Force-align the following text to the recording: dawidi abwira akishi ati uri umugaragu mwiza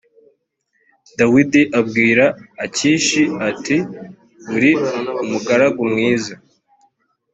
dawidi 1.19 1.61
abwira 1.79 2.25
akishi 2.65 3.23
ati 3.49 3.77
uri 4.55 4.71
umugaragu 5.23 5.81
mwiza 5.91 6.33